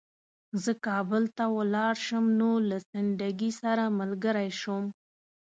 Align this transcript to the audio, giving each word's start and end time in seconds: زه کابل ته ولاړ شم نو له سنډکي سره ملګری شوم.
زه 0.63 0.71
کابل 0.87 1.23
ته 1.37 1.43
ولاړ 1.57 1.93
شم 2.05 2.25
نو 2.39 2.49
له 2.69 2.77
سنډکي 2.89 3.51
سره 3.61 3.83
ملګری 3.99 4.49
شوم. 4.61 4.85